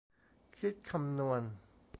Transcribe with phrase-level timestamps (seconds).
[0.57, 1.41] คิดคำนวณ